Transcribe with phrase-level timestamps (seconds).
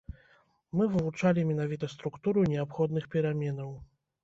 [0.79, 3.71] Мы вывучалі менавіта структуру неабходных пераменаў.